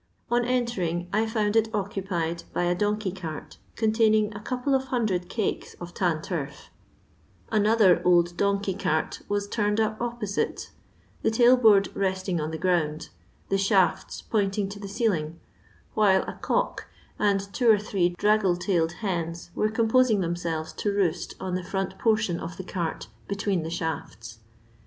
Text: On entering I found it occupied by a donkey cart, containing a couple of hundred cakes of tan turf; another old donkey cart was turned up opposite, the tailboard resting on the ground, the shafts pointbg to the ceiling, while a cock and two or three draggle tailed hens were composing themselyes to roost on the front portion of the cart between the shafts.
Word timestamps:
On 0.31 0.43
entering 0.43 1.07
I 1.13 1.27
found 1.27 1.55
it 1.55 1.69
occupied 1.75 2.45
by 2.53 2.63
a 2.63 2.73
donkey 2.73 3.11
cart, 3.11 3.57
containing 3.75 4.33
a 4.33 4.39
couple 4.39 4.73
of 4.73 4.85
hundred 4.85 5.29
cakes 5.29 5.75
of 5.75 5.93
tan 5.93 6.23
turf; 6.23 6.71
another 7.51 8.01
old 8.03 8.35
donkey 8.35 8.73
cart 8.73 9.21
was 9.29 9.47
turned 9.47 9.79
up 9.79 10.01
opposite, 10.01 10.71
the 11.21 11.29
tailboard 11.29 11.95
resting 11.95 12.41
on 12.41 12.49
the 12.49 12.57
ground, 12.57 13.09
the 13.49 13.59
shafts 13.59 14.23
pointbg 14.23 14.71
to 14.71 14.79
the 14.79 14.87
ceiling, 14.87 15.39
while 15.93 16.23
a 16.23 16.33
cock 16.33 16.87
and 17.19 17.53
two 17.53 17.69
or 17.69 17.77
three 17.77 18.09
draggle 18.17 18.55
tailed 18.57 18.93
hens 19.05 19.51
were 19.53 19.69
composing 19.69 20.19
themselyes 20.19 20.75
to 20.77 20.91
roost 20.91 21.35
on 21.39 21.53
the 21.53 21.63
front 21.63 21.99
portion 21.99 22.39
of 22.39 22.57
the 22.57 22.63
cart 22.63 23.05
between 23.27 23.61
the 23.61 23.69
shafts. 23.69 24.39